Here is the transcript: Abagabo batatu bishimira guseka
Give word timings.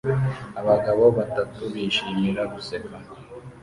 Abagabo 0.59 1.03
batatu 1.17 1.61
bishimira 1.73 2.41
guseka 2.53 2.95